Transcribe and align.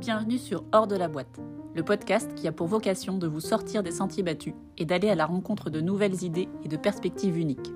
Bienvenue 0.00 0.38
sur 0.38 0.64
Hors 0.72 0.86
de 0.86 0.96
la 0.96 1.08
boîte, 1.08 1.40
le 1.74 1.82
podcast 1.82 2.34
qui 2.34 2.48
a 2.48 2.52
pour 2.52 2.68
vocation 2.68 3.18
de 3.18 3.26
vous 3.26 3.40
sortir 3.40 3.82
des 3.82 3.90
sentiers 3.90 4.22
battus 4.22 4.54
et 4.78 4.86
d'aller 4.86 5.10
à 5.10 5.14
la 5.14 5.26
rencontre 5.26 5.68
de 5.68 5.82
nouvelles 5.82 6.24
idées 6.24 6.48
et 6.64 6.68
de 6.68 6.78
perspectives 6.78 7.36
uniques. 7.36 7.70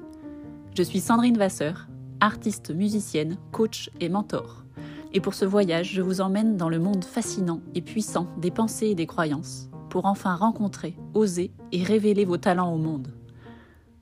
Je 0.75 0.83
suis 0.83 1.01
Sandrine 1.01 1.37
Vasseur, 1.37 1.87
artiste 2.21 2.71
musicienne, 2.71 3.37
coach 3.53 3.91
et 4.01 4.09
mentor. 4.09 4.65
Et 5.13 5.21
pour 5.21 5.35
ce 5.35 5.45
voyage, 5.45 5.93
je 5.93 6.01
vous 6.01 6.23
emmène 6.23 6.57
dans 6.57 6.71
le 6.71 6.79
monde 6.79 7.05
fascinant 7.05 7.61
et 7.75 7.83
puissant 7.83 8.27
des 8.39 8.51
pensées 8.51 8.87
et 8.87 8.95
des 8.95 9.07
croyances, 9.07 9.69
pour 9.91 10.07
enfin 10.07 10.35
rencontrer, 10.35 10.97
oser 11.13 11.53
et 11.73 11.83
révéler 11.83 12.25
vos 12.25 12.39
talents 12.39 12.73
au 12.73 12.79
monde. 12.79 13.13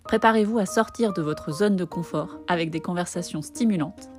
Préparez-vous 0.05 0.61
à 0.61 0.67
sortir 0.67 1.13
de 1.13 1.23
votre 1.23 1.51
zone 1.51 1.75
de 1.75 1.85
confort 1.85 2.39
avec 2.47 2.71
des 2.71 2.81
conversations 2.81 3.43
stimulantes 3.43 4.11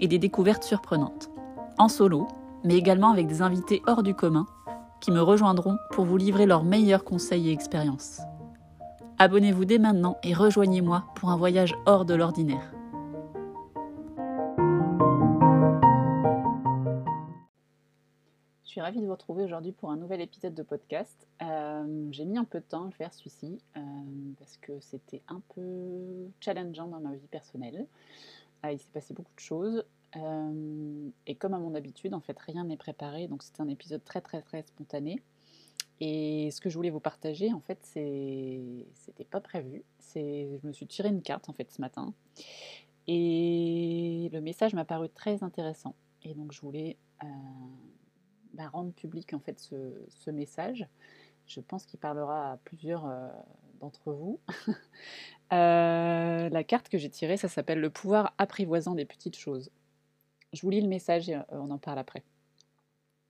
et 0.00 0.08
des 0.08 0.18
découvertes 0.18 0.64
surprenantes, 0.64 1.30
en 1.78 1.88
solo, 1.88 2.26
mais 2.64 2.76
également 2.76 3.10
avec 3.10 3.26
des 3.26 3.42
invités 3.42 3.82
hors 3.86 4.02
du 4.02 4.14
commun 4.14 4.46
qui 5.00 5.10
me 5.10 5.20
rejoindront 5.20 5.76
pour 5.90 6.06
vous 6.06 6.16
livrer 6.16 6.46
leurs 6.46 6.64
meilleurs 6.64 7.04
conseils 7.04 7.50
et 7.50 7.52
expériences. 7.52 8.22
Abonnez-vous 9.18 9.64
dès 9.64 9.78
maintenant 9.78 10.16
et 10.24 10.34
rejoignez-moi 10.34 11.04
pour 11.14 11.30
un 11.30 11.36
voyage 11.36 11.74
hors 11.86 12.04
de 12.04 12.14
l'ordinaire. 12.14 12.72
Je 18.64 18.70
suis 18.70 18.80
ravie 18.80 19.00
de 19.00 19.06
vous 19.06 19.12
retrouver 19.12 19.44
aujourd'hui 19.44 19.70
pour 19.70 19.92
un 19.92 19.96
nouvel 19.96 20.20
épisode 20.20 20.54
de 20.54 20.62
podcast. 20.64 21.28
Euh, 21.42 22.08
j'ai 22.10 22.24
mis 22.24 22.38
un 22.38 22.44
peu 22.44 22.58
de 22.58 22.64
temps 22.64 22.88
à 22.88 22.90
faire 22.90 23.14
celui-ci 23.14 23.60
euh, 23.76 23.80
parce 24.36 24.56
que 24.56 24.72
c'était 24.80 25.22
un 25.28 25.40
peu 25.54 25.62
challengeant 26.40 26.88
dans 26.88 26.98
ma 26.98 27.12
vie 27.12 27.28
personnelle. 27.28 27.86
Ah, 28.64 28.72
il 28.72 28.78
s'est 28.80 28.88
passé 28.92 29.14
beaucoup 29.14 29.34
de 29.36 29.40
choses. 29.40 29.84
Euh, 30.16 31.08
et 31.26 31.34
comme 31.34 31.54
à 31.54 31.58
mon 31.58 31.74
habitude, 31.74 32.14
en 32.14 32.20
fait, 32.20 32.38
rien 32.38 32.64
n'est 32.64 32.76
préparé. 32.76 33.28
Donc 33.28 33.42
c'est 33.42 33.60
un 33.60 33.68
épisode 33.68 34.04
très 34.04 34.20
très 34.20 34.42
très 34.42 34.62
spontané. 34.62 35.20
Et 36.00 36.50
ce 36.50 36.60
que 36.60 36.68
je 36.68 36.76
voulais 36.76 36.90
vous 36.90 37.00
partager, 37.00 37.52
en 37.52 37.60
fait, 37.60 37.78
c'est, 37.82 38.60
c'était 38.94 39.24
pas 39.24 39.40
prévu. 39.40 39.84
Je 40.14 40.66
me 40.66 40.72
suis 40.72 40.86
tiré 40.86 41.08
une 41.08 41.22
carte 41.22 41.48
en 41.48 41.52
fait 41.52 41.70
ce 41.70 41.80
matin, 41.80 42.12
et 43.06 44.30
le 44.32 44.40
message 44.40 44.74
m'a 44.74 44.84
paru 44.84 45.08
très 45.08 45.42
intéressant. 45.42 45.94
Et 46.22 46.34
donc 46.34 46.52
je 46.52 46.60
voulais 46.60 46.96
euh, 47.22 47.26
bah, 48.54 48.68
rendre 48.68 48.92
public 48.92 49.34
en 49.34 49.40
fait 49.40 49.58
ce, 49.60 50.30
message. 50.30 50.86
Je 51.46 51.60
pense 51.60 51.84
qu'il 51.84 52.00
parlera 52.00 52.52
à 52.52 52.56
plusieurs 52.58 53.06
euh, 53.06 53.28
d'entre 53.80 54.12
vous. 54.12 54.40
La 55.50 56.64
carte 56.64 56.88
que 56.88 56.98
j'ai 56.98 57.10
tirée, 57.10 57.36
ça 57.36 57.48
s'appelle 57.48 57.80
le 57.80 57.90
pouvoir 57.90 58.34
apprivoisant 58.38 58.94
des 58.94 59.04
petites 59.04 59.36
choses. 59.36 59.70
Je 60.54 60.62
vous 60.62 60.70
lis 60.70 60.80
le 60.80 60.88
message 60.88 61.28
et 61.28 61.34
euh, 61.34 61.42
on 61.50 61.70
en 61.70 61.78
parle 61.78 61.98
après. 61.98 62.22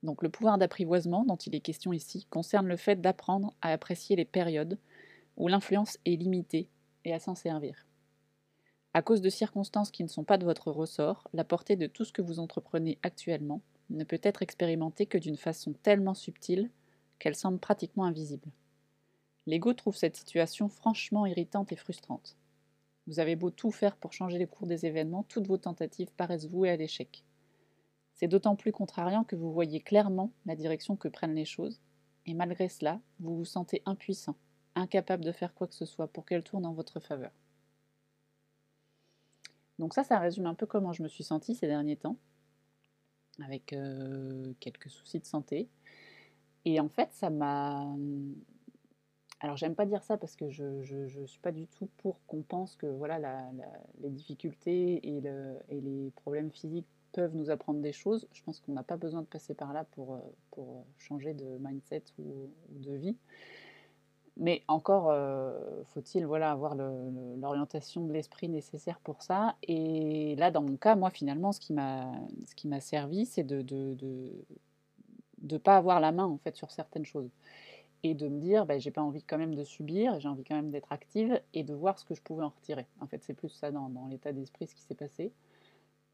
Donc 0.03 0.21
le 0.21 0.29
pouvoir 0.29 0.59
d'apprivoisement 0.59 1.25
dont 1.25 1.35
il 1.35 1.55
est 1.55 1.59
question 1.59 1.91
ici 1.91 2.27
concerne 2.29 2.67
le 2.67 2.77
fait 2.77 3.01
d'apprendre 3.01 3.55
à 3.61 3.71
apprécier 3.71 4.15
les 4.15 4.25
périodes 4.25 4.77
où 5.35 5.47
l'influence 5.47 5.97
est 6.05 6.15
limitée 6.15 6.69
et 7.03 7.13
à 7.13 7.19
s'en 7.19 7.33
servir. 7.33 7.87
À 8.93 9.01
cause 9.01 9.21
de 9.21 9.29
circonstances 9.29 9.91
qui 9.91 10.03
ne 10.03 10.07
sont 10.07 10.23
pas 10.23 10.37
de 10.37 10.45
votre 10.45 10.71
ressort, 10.71 11.27
la 11.33 11.43
portée 11.43 11.75
de 11.75 11.87
tout 11.87 12.05
ce 12.05 12.13
que 12.13 12.21
vous 12.21 12.39
entreprenez 12.39 12.99
actuellement 13.01 13.61
ne 13.89 14.03
peut 14.03 14.21
être 14.21 14.43
expérimentée 14.43 15.07
que 15.07 15.17
d'une 15.17 15.35
façon 15.35 15.73
tellement 15.73 16.13
subtile 16.13 16.69
qu'elle 17.17 17.35
semble 17.35 17.59
pratiquement 17.59 18.05
invisible. 18.05 18.51
L'ego 19.47 19.73
trouve 19.73 19.95
cette 19.95 20.15
situation 20.15 20.69
franchement 20.69 21.25
irritante 21.25 21.71
et 21.71 21.75
frustrante. 21.75 22.37
Vous 23.07 23.19
avez 23.19 23.35
beau 23.35 23.51
tout 23.51 23.71
faire 23.71 23.97
pour 23.97 24.13
changer 24.13 24.37
les 24.37 24.47
cours 24.47 24.67
des 24.67 24.85
événements, 24.85 25.23
toutes 25.23 25.47
vos 25.47 25.57
tentatives 25.57 26.11
paraissent 26.17 26.47
vouées 26.47 26.71
à 26.71 26.75
l'échec. 26.75 27.23
C'est 28.13 28.27
d'autant 28.27 28.55
plus 28.55 28.71
contrariant 28.71 29.23
que 29.23 29.35
vous 29.35 29.51
voyez 29.51 29.79
clairement 29.79 30.31
la 30.45 30.55
direction 30.55 30.95
que 30.95 31.07
prennent 31.07 31.35
les 31.35 31.45
choses, 31.45 31.81
et 32.25 32.33
malgré 32.33 32.69
cela, 32.69 32.99
vous 33.19 33.35
vous 33.35 33.45
sentez 33.45 33.83
impuissant, 33.85 34.35
incapable 34.73 35.23
de 35.23 35.31
faire 35.31 35.53
quoi 35.53 35.67
que 35.67 35.75
ce 35.75 35.85
soit 35.85 36.07
pour 36.07 36.25
qu'elles 36.25 36.43
tournent 36.43 36.65
en 36.65 36.73
votre 36.73 36.99
faveur. 36.99 37.31
Donc 39.77 39.93
ça, 39.93 40.03
ça 40.03 40.17
résume 40.19 40.45
un 40.45 40.55
peu 40.55 40.65
comment 40.65 40.93
je 40.93 41.03
me 41.03 41.07
suis 41.07 41.23
sentie 41.23 41.53
ces 41.53 41.67
derniers 41.67 41.97
temps, 41.97 42.17
avec 43.43 43.73
euh, 43.73 44.53
quelques 44.59 44.89
soucis 44.89 45.19
de 45.19 45.25
santé. 45.25 45.67
Et 46.63 46.79
en 46.79 46.89
fait, 46.89 47.09
ça 47.11 47.29
m'a 47.29 47.85
alors 49.41 49.57
j'aime 49.57 49.75
pas 49.75 49.85
dire 49.85 50.03
ça 50.03 50.17
parce 50.17 50.35
que 50.35 50.49
je 50.49 50.63
ne 50.63 51.25
suis 51.25 51.39
pas 51.39 51.51
du 51.51 51.67
tout 51.67 51.89
pour 51.97 52.17
qu'on 52.27 52.41
pense 52.41 52.75
que 52.75 52.87
voilà 52.87 53.19
les 54.01 54.09
difficultés 54.09 55.07
et, 55.07 55.21
les 55.69 56.11
problèmes 56.15 56.51
physiques 56.51 56.87
peuvent 57.11 57.35
nous 57.35 57.49
apprendre 57.49 57.79
des 57.81 57.93
choses. 57.93 58.27
Je 58.33 58.43
pense 58.43 58.59
qu'on 58.59 58.73
n'a 58.73 58.83
pas 58.83 58.97
besoin 58.97 59.21
de 59.21 59.27
passer 59.27 59.53
par 59.53 59.73
là 59.73 59.85
pour, 59.91 60.19
pour 60.51 60.85
changer 60.97 61.33
de 61.33 61.45
mindset 61.59 62.03
ou, 62.19 62.49
de 62.69 62.93
vie. 62.93 63.17
Mais 64.37 64.63
encore 64.67 65.11
euh, 65.11 65.83
faut-il 65.93 66.25
voilà, 66.25 66.51
avoir 66.51 66.75
l'orientation 66.75 68.05
de 68.05 68.13
l'esprit 68.13 68.49
nécessaire 68.49 68.99
pour 68.99 69.21
ça. 69.21 69.55
Et 69.63 70.35
là, 70.37 70.51
dans 70.51 70.61
mon 70.61 70.75
cas, 70.75 70.95
moi 70.95 71.09
finalement, 71.09 71.51
ce 71.51 71.59
qui 71.59 71.73
m'a 71.73 72.79
servi, 72.81 73.25
c'est 73.25 73.43
de 73.43 73.57
ne 73.57 73.93
de, 73.95 74.31
de, 75.39 75.57
pas 75.57 75.77
avoir 75.77 75.99
la 75.99 76.11
main 76.11 76.25
en 76.25 76.37
fait 76.37 76.55
sur 76.55 76.71
certaines 76.71 77.05
choses 77.05 77.29
et 78.03 78.13
de 78.13 78.27
me 78.27 78.39
dire 78.39 78.65
bah, 78.65 78.77
j'ai 78.77 78.91
pas 78.91 79.01
envie 79.01 79.23
quand 79.23 79.37
même 79.37 79.55
de 79.55 79.63
subir, 79.63 80.19
j'ai 80.19 80.27
envie 80.27 80.43
quand 80.43 80.55
même 80.55 80.71
d'être 80.71 80.91
active 80.91 81.41
et 81.53 81.63
de 81.63 81.73
voir 81.73 81.99
ce 81.99 82.05
que 82.05 82.15
je 82.15 82.21
pouvais 82.21 82.43
en 82.43 82.49
retirer. 82.49 82.85
En 82.99 83.07
fait, 83.07 83.23
c'est 83.23 83.33
plus 83.33 83.49
ça 83.49 83.71
dans, 83.71 84.07
l'état 84.09 84.31
d'esprit 84.31 84.67
ce 84.67 84.75
qui 84.75 84.81
s'est 84.81 84.95
passé. 84.95 85.31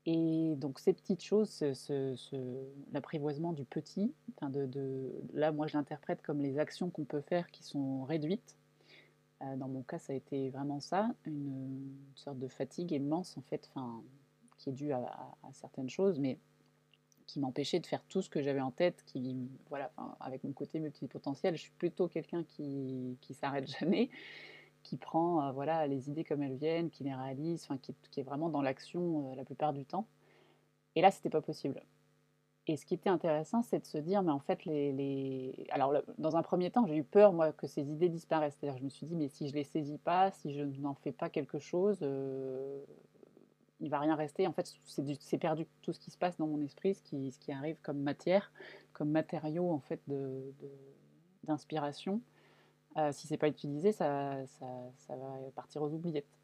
Et 0.05 0.55
donc 0.55 0.79
ces 0.79 0.93
petites 0.93 1.23
choses, 1.23 1.49
ce, 1.51 2.65
l'apprivoisement 2.91 3.53
du 3.53 3.65
petit, 3.65 4.13
enfin 4.35 4.49
de, 4.49 5.11
là 5.33 5.51
moi 5.51 5.67
je 5.67 5.77
l'interprète 5.77 6.23
comme 6.23 6.41
les 6.41 6.57
actions 6.57 6.89
qu'on 6.89 7.05
peut 7.05 7.21
faire 7.21 7.51
qui 7.51 7.63
sont 7.63 8.03
réduites. 8.03 8.57
Euh, 9.43 9.55
dans 9.57 9.67
mon 9.67 9.83
cas, 9.83 9.99
ça 9.99 10.13
a 10.13 10.15
été 10.15 10.49
vraiment 10.49 10.79
ça, 10.79 11.09
une, 11.25 11.93
sorte 12.15 12.39
de 12.39 12.47
fatigue 12.47 12.91
immense 12.91 13.37
en 13.37 13.41
fait, 13.41 13.71
qui 14.57 14.69
est 14.69 14.73
due 14.73 14.91
à, 14.91 14.99
à 15.43 15.53
certaines 15.53 15.89
choses, 15.89 16.19
mais 16.19 16.39
qui 17.31 17.39
m'empêchait 17.39 17.79
de 17.79 17.87
faire 17.87 18.03
tout 18.09 18.21
ce 18.21 18.29
que 18.29 18.41
j'avais 18.41 18.59
en 18.59 18.71
tête, 18.71 19.03
qui, 19.05 19.49
voilà, 19.69 19.89
avec 20.19 20.43
mon 20.43 20.51
côté 20.51 20.81
multipotentiel, 20.81 21.55
je 21.55 21.61
suis 21.61 21.71
plutôt 21.71 22.09
quelqu'un 22.09 22.43
qui, 22.43 23.17
qui 23.21 23.33
s'arrête 23.33 23.67
jamais, 23.79 24.09
qui 24.83 24.97
prend 24.97 25.47
euh, 25.47 25.51
voilà, 25.53 25.87
les 25.87 26.09
idées 26.09 26.25
comme 26.25 26.43
elles 26.43 26.57
viennent, 26.57 26.89
qui 26.89 27.05
les 27.05 27.13
réalise, 27.13 27.69
qui, 27.81 27.95
qui 28.11 28.19
est 28.19 28.23
vraiment 28.23 28.49
dans 28.49 28.61
l'action 28.61 29.31
euh, 29.31 29.35
la 29.35 29.45
plupart 29.45 29.71
du 29.71 29.85
temps. 29.85 30.07
Et 30.95 31.01
là, 31.01 31.09
c'était 31.09 31.29
pas 31.29 31.41
possible. 31.41 31.81
Et 32.67 32.75
ce 32.75 32.85
qui 32.85 32.95
était 32.95 33.09
intéressant, 33.09 33.61
c'est 33.61 33.79
de 33.79 33.85
se 33.85 33.97
dire, 33.97 34.23
mais 34.23 34.31
en 34.31 34.39
fait, 34.39 34.65
les, 34.65 34.91
les... 34.91 35.67
alors 35.71 35.93
dans 36.17 36.35
un 36.35 36.41
premier 36.41 36.69
temps, 36.69 36.85
j'ai 36.85 36.97
eu 36.97 37.03
peur 37.03 37.31
moi 37.31 37.53
que 37.53 37.65
ces 37.65 37.89
idées 37.89 38.09
disparaissent. 38.09 38.57
C'est-à-dire, 38.59 38.77
je 38.77 38.83
me 38.83 38.89
suis 38.89 39.05
dit, 39.05 39.15
mais 39.15 39.29
si 39.29 39.47
je 39.47 39.53
les 39.53 39.63
saisis 39.63 39.97
pas, 39.97 40.31
si 40.31 40.53
je 40.53 40.63
n'en 40.63 40.95
fais 40.95 41.13
pas 41.13 41.29
quelque 41.29 41.59
chose, 41.59 41.99
euh, 42.01 42.83
il 43.81 43.89
va 43.89 43.99
rien 43.99 44.15
rester. 44.15 44.47
En 44.47 44.53
fait, 44.53 44.73
c'est 45.19 45.37
perdu 45.37 45.65
tout 45.81 45.91
ce 45.91 45.99
qui 45.99 46.11
se 46.11 46.17
passe 46.17 46.37
dans 46.37 46.47
mon 46.47 46.61
esprit, 46.61 46.93
ce 46.93 47.01
qui, 47.01 47.31
ce 47.31 47.39
qui 47.39 47.51
arrive 47.51 47.77
comme 47.81 47.99
matière, 47.99 48.51
comme 48.93 49.09
matériau 49.09 49.69
en 49.71 49.79
fait 49.79 49.99
d'inspiration. 51.43 52.15
De, 52.95 53.01
euh, 53.01 53.11
si 53.11 53.27
c'est 53.27 53.37
pas 53.37 53.47
utilisé, 53.47 53.91
ça, 53.91 54.45
ça, 54.45 54.67
ça, 54.97 55.15
va 55.15 55.37
partir 55.55 55.81
aux 55.81 55.89
oubliettes. 55.89 56.39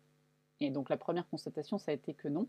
Et 0.59 0.71
donc 0.71 0.89
la 0.89 0.97
première 0.97 1.29
constatation, 1.29 1.77
ça 1.77 1.91
a 1.91 1.93
été 1.93 2.13
que 2.13 2.27
non, 2.27 2.47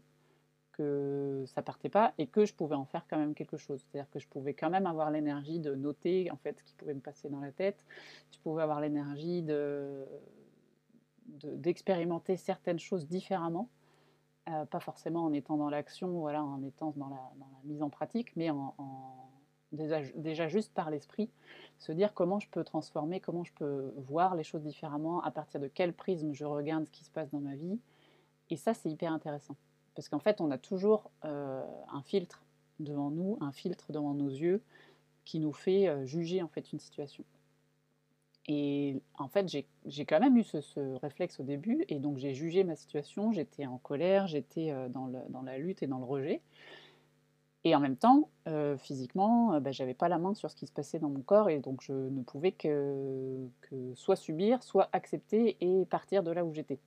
que 0.72 1.44
ça 1.46 1.62
partait 1.62 1.88
pas 1.90 2.14
et 2.16 2.26
que 2.26 2.46
je 2.46 2.54
pouvais 2.54 2.76
en 2.76 2.86
faire 2.86 3.06
quand 3.10 3.18
même 3.18 3.34
quelque 3.34 3.58
chose. 3.58 3.84
C'est-à-dire 3.84 4.10
que 4.10 4.18
je 4.18 4.28
pouvais 4.28 4.54
quand 4.54 4.70
même 4.70 4.86
avoir 4.86 5.10
l'énergie 5.10 5.58
de 5.58 5.74
noter 5.74 6.30
en 6.30 6.36
fait 6.36 6.58
ce 6.58 6.64
qui 6.64 6.74
pouvait 6.74 6.94
me 6.94 7.00
passer 7.00 7.28
dans 7.28 7.40
la 7.40 7.52
tête. 7.52 7.84
Je 8.32 8.38
pouvais 8.38 8.62
avoir 8.62 8.80
l'énergie 8.80 9.42
de 9.42 10.06
d'expérimenter 11.44 12.38
certaines 12.38 12.78
choses 12.78 13.06
différemment 13.06 13.68
euh, 14.50 14.64
pas 14.66 14.80
forcément 14.80 15.24
en 15.24 15.32
étant 15.32 15.56
dans 15.56 15.70
l'action, 15.70 16.08
voilà, 16.20 16.42
en 16.42 16.62
étant 16.62 16.92
dans 16.96 17.08
la, 17.08 17.20
mise 17.64 17.82
en 17.82 17.90
pratique, 17.90 18.34
mais 18.36 18.50
en, 18.50 18.74
déjà, 19.72 20.48
juste 20.48 20.72
par 20.72 20.90
l'esprit, 20.90 21.30
se 21.78 21.92
dire 21.92 22.14
comment 22.14 22.40
je 22.40 22.48
peux 22.48 22.64
transformer, 22.64 23.20
comment 23.20 23.44
je 23.44 23.52
peux 23.52 23.92
voir 23.96 24.34
les 24.34 24.44
choses 24.44 24.62
différemment, 24.62 25.22
à 25.22 25.30
partir 25.30 25.60
de 25.60 25.68
quel 25.68 25.92
prisme 25.92 26.32
je 26.32 26.44
regarde 26.44 26.86
ce 26.86 26.90
qui 26.90 27.04
se 27.04 27.10
passe 27.10 27.30
dans 27.30 27.40
ma 27.40 27.56
vie. 27.56 27.78
Et 28.50 28.56
ça, 28.56 28.74
c'est 28.74 28.88
hyper 28.88 29.12
intéressant. 29.12 29.56
Parce 29.94 30.08
qu'en 30.08 30.20
fait, 30.20 30.40
on 30.40 30.50
a 30.50 30.58
toujours 30.58 31.10
euh, 31.24 31.62
un 31.92 32.02
filtre 32.02 32.42
devant 32.80 33.10
nous, 33.10 33.36
un 33.40 33.52
filtre 33.52 33.92
devant 33.92 34.14
nos 34.14 34.28
yeux, 34.28 34.62
qui 35.24 35.40
nous 35.40 35.52
fait 35.52 35.88
euh, 35.88 36.06
juger 36.06 36.42
en 36.42 36.48
fait 36.48 36.72
une 36.72 36.78
situation. 36.78 37.24
Et 38.46 39.02
en 39.18 39.28
fait, 39.28 39.46
j'ai 39.86 40.04
quand 40.06 40.20
même 40.20 40.36
eu 40.36 40.44
ce, 40.44 40.96
réflexe 41.00 41.38
au 41.38 41.42
début, 41.42 41.84
et 41.88 41.98
donc 41.98 42.16
j'ai 42.16 42.34
jugé 42.34 42.64
ma 42.64 42.76
situation, 42.76 43.30
j'étais 43.32 43.66
en 43.66 43.78
colère, 43.78 44.26
j'étais 44.26 44.70
euh, 44.70 44.88
dans, 44.88 45.10
la 45.42 45.58
lutte 45.58 45.82
et 45.82 45.86
dans 45.86 45.98
le 45.98 46.04
rejet. 46.04 46.40
Et 47.64 47.74
en 47.74 47.80
même 47.80 47.96
temps, 47.96 48.30
euh, 48.46 48.78
physiquement, 48.78 49.52
euh, 49.52 49.60
bah, 49.60 49.72
j'avais 49.72 49.92
pas 49.92 50.08
la 50.08 50.18
main 50.18 50.32
sur 50.32 50.50
ce 50.50 50.56
qui 50.56 50.66
se 50.66 50.72
passait 50.72 50.98
dans 50.98 51.10
mon 51.10 51.20
corps, 51.20 51.50
et 51.50 51.58
donc 51.58 51.82
je 51.82 51.92
ne 51.92 52.22
pouvais 52.22 52.52
que 52.52 53.48
soit 53.94 54.16
subir, 54.16 54.62
soit 54.62 54.88
accepter 54.92 55.58
et 55.60 55.84
partir 55.84 56.22
de 56.22 56.30
là 56.30 56.44
où 56.44 56.54
j'étais. 56.54 56.78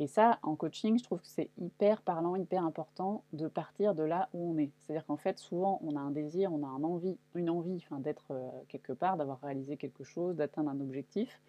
Et 0.00 0.06
ça, 0.06 0.38
en 0.42 0.54
coaching, 0.54 0.96
je 0.96 1.02
trouve 1.02 1.20
que 1.20 1.26
c'est 1.26 1.50
hyper 1.58 2.02
parlant, 2.02 2.36
hyper 2.36 2.64
important 2.64 3.24
de 3.32 3.48
partir 3.48 3.96
de 3.96 4.04
là 4.04 4.28
où 4.32 4.52
on 4.52 4.58
est. 4.58 4.70
C'est-à-dire 4.78 5.04
qu'en 5.06 5.16
fait, 5.16 5.38
souvent, 5.38 5.80
on 5.82 5.96
a 5.96 6.00
un 6.00 6.12
désir, 6.12 6.52
on 6.52 6.62
a 6.62 6.68
un 6.68 6.84
envie, 6.84 7.18
une 7.34 7.50
envie 7.50 7.84
d'être 7.98 8.30
euh, 8.30 8.48
quelque 8.68 8.92
part, 8.92 9.16
d'avoir 9.16 9.40
réalisé 9.40 9.76
quelque 9.76 10.04
chose, 10.04 10.36
d'atteindre 10.36 10.70
un 10.70 10.80
objectif. 10.80 11.42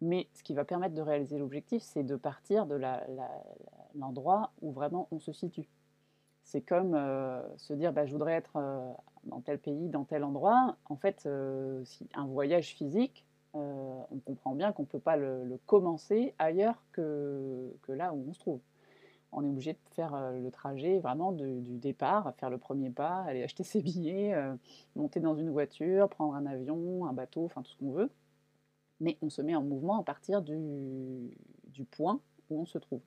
Mais 0.00 0.28
ce 0.32 0.42
qui 0.42 0.54
va 0.54 0.64
permettre 0.64 0.94
de 0.94 1.02
réaliser 1.02 1.38
l'objectif, 1.38 1.82
c'est 1.82 2.04
de 2.04 2.16
partir 2.16 2.66
de 2.66 2.80
l'endroit 3.94 4.50
où 4.62 4.72
vraiment 4.72 5.08
on 5.10 5.20
se 5.20 5.32
situe. 5.32 5.68
C'est 6.42 6.62
comme 6.62 6.94
euh, 6.94 7.42
se 7.58 7.74
dire, 7.74 7.92
bah, 7.92 8.06
je 8.06 8.12
voudrais 8.12 8.32
être 8.32 8.56
euh, 8.56 8.92
dans 9.24 9.40
tel 9.42 9.58
pays, 9.58 9.90
dans 9.90 10.04
tel 10.04 10.24
endroit. 10.24 10.76
En 10.86 10.96
fait, 10.96 11.28
un 11.28 12.26
voyage 12.26 12.74
physique, 12.74 13.26
euh, 13.54 14.02
on 14.10 14.18
comprend 14.18 14.54
bien 14.54 14.72
qu'on 14.72 14.82
ne 14.82 14.86
peut 14.86 14.98
pas 14.98 15.16
le, 15.16 15.58
commencer 15.66 16.34
ailleurs 16.38 16.82
que, 16.92 17.70
là 17.88 18.12
où 18.14 18.24
on 18.28 18.32
se 18.32 18.40
trouve. 18.40 18.60
On 19.32 19.44
est 19.44 19.48
obligé 19.48 19.72
de 19.72 19.78
faire 19.94 20.14
euh, 20.14 20.38
le 20.38 20.50
trajet 20.50 20.98
vraiment 20.98 21.32
du 21.32 21.78
départ, 21.78 22.34
faire 22.36 22.50
le 22.50 22.58
premier 22.58 22.90
pas, 22.90 23.22
aller 23.22 23.42
acheter 23.42 23.64
ses 23.64 23.82
billets, 23.82 24.34
euh, 24.34 24.54
monter 24.96 25.20
dans 25.20 25.36
une 25.36 25.50
voiture, 25.50 26.08
prendre 26.08 26.34
un 26.34 26.46
avion, 26.46 27.06
un 27.06 27.12
bateau, 27.12 27.44
enfin 27.44 27.62
tout 27.62 27.72
ce 27.72 27.76
qu'on 27.78 27.92
veut. 27.92 28.10
Mais 29.00 29.18
on 29.22 29.30
se 29.30 29.42
met 29.42 29.54
en 29.54 29.62
mouvement 29.62 29.98
à 29.98 30.04
partir 30.04 30.42
du, 30.42 30.56
point 31.90 32.20
où 32.50 32.60
on 32.60 32.66
se 32.66 32.78
trouve. 32.78 33.00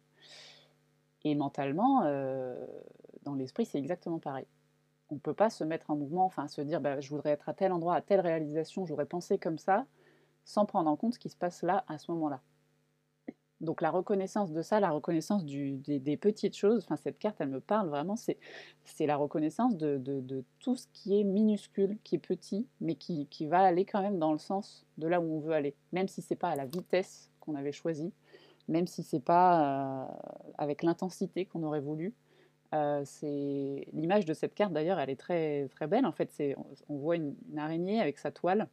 Et 1.23 1.33
mentalement, 1.35 2.01
dans 3.23 3.33
l'esprit, 3.33 3.65
c'est 3.65 3.79
exactement 3.79 4.19
pareil 4.19 4.45
on 5.09 5.15
ne 5.15 5.19
peut 5.19 5.33
pas 5.33 5.49
se 5.49 5.63
mettre 5.63 5.91
en 5.91 5.95
mouvement, 5.95 6.25
enfin 6.25 6.47
se 6.47 6.61
dire 6.61 6.81
bah, 6.81 6.99
je 6.99 7.09
voudrais 7.09 7.31
être 7.31 7.47
à 7.47 7.53
tel 7.53 7.71
endroit, 7.71 7.95
à 7.95 8.01
telle 8.01 8.21
réalisation, 8.21 8.85
j'aurais 8.85 9.05
pensé 9.05 9.37
comme 9.37 9.57
ça, 9.57 9.85
sans 10.45 10.65
prendre 10.65 10.89
en 10.89 10.95
compte 10.95 11.15
ce 11.15 11.19
qui 11.19 11.29
se 11.29 11.35
passe 11.35 11.63
là, 11.63 11.83
à 11.87 11.97
ce 11.97 12.11
moment-là. 12.11 12.41
Donc 13.61 13.81
la 13.81 13.89
reconnaissance 13.89 14.51
de 14.51 14.61
ça, 14.61 14.79
la 14.79 14.91
reconnaissance 14.91 15.45
des, 15.45 16.17
petites 16.17 16.55
choses, 16.55 16.83
enfin 16.83 16.97
cette 16.97 17.17
carte 17.17 17.37
elle 17.39 17.49
me 17.49 17.61
parle 17.61 17.87
vraiment, 17.87 18.15
c'est 18.15 18.37
la 18.99 19.15
reconnaissance 19.15 19.77
de, 19.77 20.43
tout 20.59 20.75
ce 20.75 20.87
qui 20.93 21.19
est 21.19 21.23
minuscule, 21.23 21.97
qui 22.03 22.15
est 22.15 22.19
petit, 22.19 22.67
mais 22.81 22.95
qui, 22.95 23.47
va 23.47 23.59
aller 23.61 23.85
quand 23.85 24.01
même 24.01 24.19
dans 24.19 24.33
le 24.33 24.39
sens 24.39 24.85
de 24.97 25.07
là 25.07 25.21
où 25.21 25.37
on 25.37 25.39
veut 25.39 25.53
aller, 25.53 25.73
même 25.93 26.07
si 26.07 26.21
c'est 26.21 26.35
pas 26.35 26.49
à 26.49 26.55
la 26.55 26.65
vitesse 26.65 27.31
qu'on 27.39 27.55
avait 27.55 27.71
choisi, 27.71 28.11
même 28.67 28.87
si 28.87 29.03
c'est 29.03 29.23
pas 29.23 30.03
euh, 30.03 30.05
avec 30.57 30.83
l'intensité 30.83 31.45
qu'on 31.45 31.63
aurait 31.63 31.81
voulu. 31.81 32.13
Euh, 32.73 33.03
c'est 33.05 33.87
l'image 33.93 34.25
de 34.25 34.33
cette 34.33 34.53
carte 34.53 34.73
d'ailleurs, 34.73 34.99
elle 34.99 35.09
est 35.09 35.19
très 35.19 35.69
très 35.69 35.87
belle. 35.87 36.05
En 36.05 36.11
fait, 36.11 36.29
on, 36.89 36.97
voit 36.97 37.15
une 37.15 37.35
araignée 37.57 38.01
avec 38.01 38.17
sa 38.17 38.31
toile 38.31 38.67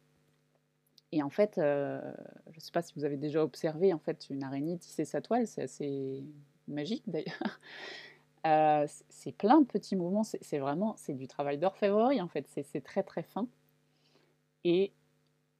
et 1.13 1.21
en 1.21 1.29
fait, 1.29 1.59
euh, 1.59 2.01
je 2.49 2.55
ne 2.55 2.59
sais 2.59 2.71
pas 2.71 2.81
si 2.81 2.91
vous 2.95 3.05
avez 3.05 3.17
déjà 3.17 3.43
observé 3.43 3.93
en 3.93 3.99
fait 3.99 4.31
une 4.31 4.43
araignée 4.43 4.79
tisser 4.79 5.05
sa 5.05 5.21
toile, 5.21 5.45
c'est 5.45 5.61
assez 5.61 6.23
magique 6.67 7.03
d'ailleurs. 7.07 7.59
Euh, 8.45 8.85
c'est 9.07 9.31
plein 9.31 9.61
de 9.61 9.65
petits 9.65 9.95
mouvements, 9.95 10.23
c'est 10.25 10.59
vraiment 10.59 10.95
c'est 10.97 11.13
du 11.13 11.29
travail 11.29 11.57
d'orfèvrerie 11.57 12.19
en 12.19 12.27
fait, 12.27 12.45
c'est 12.49 12.83
très 12.83 13.01
très 13.01 13.23
fin. 13.23 13.47
Et 14.65 14.91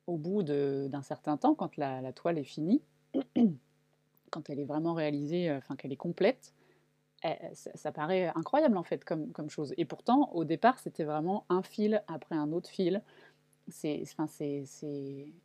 au 0.06 0.18
bout 0.18 0.44
d'un 0.44 1.02
certain 1.02 1.38
temps, 1.38 1.56
quand 1.56 1.78
la, 1.78 2.12
toile 2.12 2.38
est 2.38 2.44
finie, 2.44 2.82
quand 4.32 4.50
elle 4.50 4.60
est 4.60 4.66
vraiment 4.66 4.96
réalisée, 4.96 5.50
euh, 5.50 5.60
enfin 5.60 5.78
qu'elle 5.78 5.94
est 5.94 5.96
complète, 5.96 6.54
eh, 7.24 7.38
ça, 7.54 7.94
paraît 7.94 8.34
incroyable 8.36 8.76
en 8.76 8.84
fait 8.84 9.06
comme, 9.06 9.32
comme 9.32 9.50
chose. 9.50 9.74
Et 9.78 9.86
pourtant, 9.86 10.30
au 10.34 10.44
départ, 10.44 10.78
c'était 10.80 11.06
vraiment 11.06 11.46
un 11.48 11.64
fil 11.64 12.04
après 12.08 12.36
un 12.36 12.52
autre 12.52 12.70
fil 12.70 13.02
c'est 13.68 14.04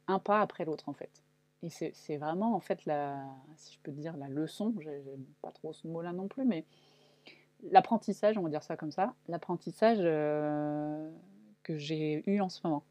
un 0.06 0.18
pas 0.18 0.40
après 0.40 0.64
l'autre 0.64 0.88
en 0.88 0.92
fait. 0.92 1.22
Et 1.62 1.70
c'est 1.70 2.16
vraiment 2.18 2.54
en 2.54 2.60
fait 2.60 2.84
la, 2.86 3.24
si 3.56 3.74
je 3.74 3.78
peux 3.82 3.90
dire, 3.90 4.16
la 4.16 4.28
leçon, 4.28 4.74
j'aime 4.80 5.24
pas 5.42 5.50
trop 5.50 5.72
ce 5.72 5.88
mot-là 5.88 6.12
non 6.12 6.28
plus, 6.28 6.44
mais 6.44 6.64
l'apprentissage, 7.70 8.38
on 8.38 8.42
va 8.42 8.48
dire 8.48 8.62
ça 8.62 8.76
comme 8.76 8.92
ça, 8.92 9.14
l'apprentissage 9.26 9.98
euh, 10.00 11.10
que 11.64 11.76
j'ai 11.76 12.22
eu 12.30 12.40
en 12.40 12.48
ce 12.48 12.60
moment. 12.64 12.84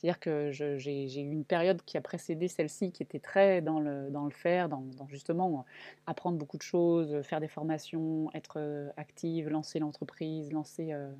C'est-à-dire 0.00 0.18
que 0.18 0.50
j'ai 0.50 1.20
eu 1.20 1.30
une 1.30 1.44
période 1.44 1.82
qui 1.82 1.98
a 1.98 2.00
précédé 2.00 2.48
celle-ci, 2.48 2.90
qui 2.90 3.02
était 3.02 3.18
très 3.18 3.60
dans 3.60 3.80
le, 3.80 4.08
dans 4.10 4.24
le 4.24 4.30
faire, 4.30 4.70
dans, 4.70 4.82
justement 5.08 5.66
apprendre 6.06 6.38
beaucoup 6.38 6.56
de 6.56 6.62
choses, 6.62 7.20
faire 7.20 7.38
des 7.38 7.48
formations, 7.48 8.30
être 8.32 8.54
euh, 8.56 8.88
active, 8.96 9.50
lancer 9.50 9.78
l'entreprise, 9.78 10.52
lancer 10.52 10.94
euh, 10.94 11.12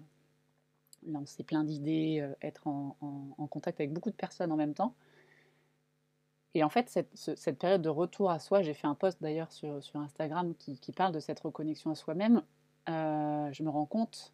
lancer 1.07 1.43
plein 1.43 1.65
d'idées, 1.65 2.21
euh, 2.21 2.35
être 2.43 2.67
en, 2.67 2.97
contact 3.51 3.81
avec 3.81 3.93
beaucoup 3.93 4.11
de 4.11 4.17
personnes 4.17 4.53
en 4.53 4.57
même 4.57 4.75
temps. 4.75 4.95
Et 6.55 6.65
en 6.65 6.69
fait, 6.69 6.89
cette, 7.15 7.59
période 7.59 7.83
de 7.83 7.89
retour 7.89 8.31
à 8.31 8.41
soi, 8.41 8.63
j'ai 8.63 8.75
fait 8.75 8.87
un 8.87 8.97
post 8.97 9.23
d'ailleurs 9.23 9.53
sur, 9.53 9.83
sur, 9.83 10.01
Instagram 10.01 10.55
qui, 10.57 10.93
parle 10.93 11.13
de 11.13 11.21
cette 11.21 11.41
reconnexion 11.41 11.91
à 11.91 11.95
soi-même. 11.95 12.43
Euh, 12.89 13.53
je 13.53 13.63
me 13.63 13.71
rends 13.71 13.87
compte 13.87 14.33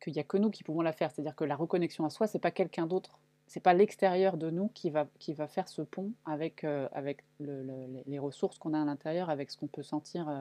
qu'il 0.00 0.12
n'y 0.12 0.20
a 0.20 0.24
que 0.24 0.36
nous 0.36 0.50
qui 0.50 0.62
pouvons 0.62 0.80
la 0.80 0.92
faire. 0.92 1.10
C'est-à-dire 1.10 1.34
que 1.34 1.44
la 1.44 1.56
reconnexion 1.56 2.04
à 2.04 2.10
soi, 2.10 2.28
c'est 2.28 2.38
pas 2.38 2.52
quelqu'un 2.52 2.86
d'autre, 2.86 3.18
c'est 3.48 3.60
pas 3.60 3.74
l'extérieur 3.74 4.36
de 4.36 4.50
nous 4.50 4.68
qui 4.68 4.90
va, 4.90 5.08
qui 5.18 5.32
va 5.32 5.48
faire 5.48 5.68
ce 5.68 5.82
pont 5.82 6.12
avec, 6.24 6.62
euh, 6.62 6.88
avec 6.92 7.24
les 7.40 8.18
ressources 8.20 8.58
qu'on 8.58 8.74
a 8.74 8.80
à 8.80 8.84
l'intérieur, 8.84 9.28
avec 9.28 9.50
ce 9.50 9.56
qu'on 9.56 9.66
peut 9.66 9.82
sentir 9.82 10.32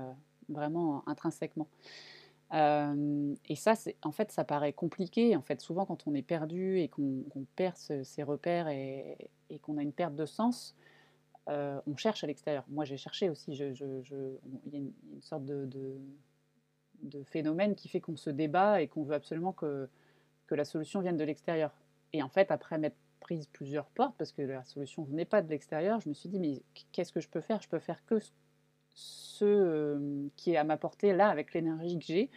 vraiment 0.47 1.03
intrinsèquement 1.07 1.67
et 2.53 3.55
ça, 3.55 3.73
en 4.03 4.11
fait, 4.11 4.31
ça 4.31 4.43
paraît 4.43 4.73
compliqué. 4.73 5.35
En 5.35 5.41
fait, 5.41 5.61
souvent, 5.61 5.85
quand 5.85 6.07
on 6.07 6.13
est 6.13 6.21
perdu 6.21 6.79
et 6.79 6.87
qu'on 6.87 7.23
perd 7.55 7.75
ses 7.77 8.23
repères 8.23 8.67
et, 8.69 9.17
qu'on 9.61 9.77
a 9.77 9.81
une 9.81 9.93
perte 9.93 10.15
de 10.15 10.25
sens, 10.25 10.75
on 11.47 11.95
cherche 11.97 12.23
à 12.23 12.27
l'extérieur. 12.27 12.63
Moi, 12.69 12.85
j'ai 12.85 12.97
cherché 12.97 13.29
aussi. 13.29 13.51
il 13.51 13.57
y 13.57 14.75
a 14.75 14.79
une, 14.79 14.93
sorte 15.21 15.45
de, 15.45 15.99
phénomène 17.25 17.75
qui 17.75 17.89
fait 17.89 18.01
qu'on 18.01 18.17
se 18.17 18.29
débat 18.29 18.81
et 18.81 18.87
qu'on 18.87 19.03
veut 19.03 19.15
absolument 19.15 19.53
que, 19.53 19.89
que 20.47 20.55
la 20.55 20.65
solution 20.65 21.01
vienne 21.01 21.17
de 21.17 21.23
l'extérieur. 21.23 21.71
Et 22.13 22.23
en 22.23 22.29
fait, 22.29 22.51
après 22.51 22.77
m'être 22.77 22.97
prise 23.19 23.47
plusieurs 23.47 23.87
portes, 23.87 24.15
parce 24.17 24.31
que 24.31 24.41
la 24.41 24.63
solution 24.63 25.03
venait 25.03 25.25
pas 25.25 25.41
de 25.41 25.49
l'extérieur, 25.49 25.99
je 25.99 26.09
me 26.09 26.13
suis 26.13 26.29
dit, 26.29 26.39
mais 26.39 26.61
qu'est-ce 26.91 27.11
que 27.11 27.19
je 27.19 27.27
peux 27.27 27.41
faire? 27.41 27.61
Je 27.61 27.67
peux 27.67 27.79
faire 27.79 28.05
que 28.05 28.19
ce 28.19 28.31
euh, 29.41 30.27
qui 30.35 30.53
est 30.53 30.57
à 30.57 30.63
ma 30.63 30.77
portée 30.77 31.13
là 31.13 31.29
avec 31.29 31.53
l'énergie 31.53 31.99
que 31.99 32.05
j'ai 32.05 32.29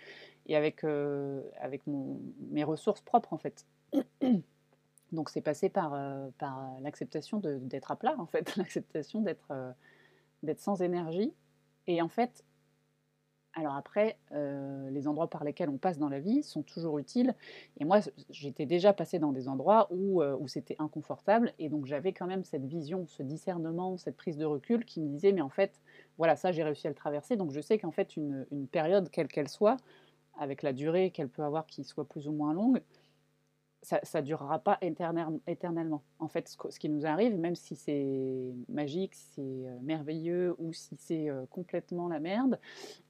et 0.47 0.57
avec, 0.57 0.85
euh, 0.85 1.43
avec 1.61 1.87
mon, 1.87 2.21
mes 2.51 2.65
ressources 2.65 3.01
propres 3.01 3.33
en 3.33 3.39
fait. 3.39 3.67
Donc 5.13 5.31
c'est 5.31 5.41
passé 5.41 5.69
par, 5.69 5.95
euh, 5.95 6.29
par 6.39 6.79
l'acceptation 6.81 7.39
d'être 7.41 7.91
à 7.91 7.97
plat 7.97 8.15
en 8.19 8.27
fait, 8.27 8.55
l'acceptation 8.57 9.21
d'être 9.21 9.53
d'être 10.43 10.61
sans 10.61 10.81
énergie. 10.81 11.35
Et 11.87 12.01
en 12.01 12.09
fait, 12.09 12.45
alors 13.61 13.77
après, 13.77 14.17
euh, 14.33 14.91
les 14.91 15.07
endroits 15.07 15.29
par 15.29 15.45
lesquels 15.45 15.69
on 15.69 15.77
passe 15.77 15.99
dans 15.99 16.09
la 16.09 16.19
vie 16.19 16.43
sont 16.43 16.63
toujours 16.63 16.99
utiles. 16.99 17.35
Et 17.79 17.85
moi, 17.85 18.01
j'étais 18.31 18.65
déjà 18.65 18.93
passée 18.93 19.19
dans 19.19 19.33
des 19.33 19.49
endroits 19.49 19.87
où, 19.91 20.23
euh, 20.23 20.37
où 20.41 20.49
c'était 20.49 20.77
inconfortable. 20.79 21.53
Et 21.59 21.69
donc 21.69 21.85
j'avais 21.87 22.13
quand 22.13 22.27
même 22.27 22.43
cette 22.43 22.65
vision, 22.65 23.07
ce 23.07 23.23
discernement, 23.23 23.99
cette 23.99 24.17
prise 24.17 24.39
de 24.39 24.47
recul 24.47 24.85
qui 24.87 25.01
me 25.01 25.09
disait, 25.09 25.33
mais 25.33 25.43
en 25.43 25.51
fait, 25.51 25.81
voilà, 26.17 26.37
ça, 26.37 26.53
j'ai 26.53 26.63
réussi 26.63 26.87
à 26.87 26.91
le 26.91 26.97
traverser. 26.97 27.37
Donc 27.37 27.53
je 27.53 27.61
sais 27.61 27.79
qu'en 27.79 27.93
fait, 27.93 28.17
une 28.17 28.67
période, 28.73 29.11
quelle 29.11 29.29
qu'elle 29.29 29.49
soit, 29.49 29.77
avec 30.39 30.63
la 30.63 30.73
durée 30.73 31.11
qu'elle 31.11 31.29
peut 31.29 31.45
avoir 31.45 31.67
qui 31.67 31.85
soit 31.85 32.09
plus 32.09 32.27
ou 32.27 32.33
moins 32.33 32.55
longue, 32.55 32.81
ça 33.83 34.21
ne 34.21 34.27
durera 34.27 34.59
pas 34.59 34.79
éternellement. 34.83 36.03
En 36.19 36.29
fait, 36.29 36.49
ce, 36.49 36.79
qui 36.79 36.89
nous 36.91 37.07
arrive, 37.07 37.39
même 37.39 37.55
si 37.55 37.75
c'est 37.77 38.53
magique, 38.69 39.15
si 39.15 39.27
c'est 39.35 39.41
euh, 39.41 39.79
merveilleux 39.81 40.55
ou 40.59 40.73
si 40.73 40.97
c'est 40.99 41.31
euh, 41.31 41.47
complètement 41.47 42.09
la 42.09 42.21
merde 42.21 42.59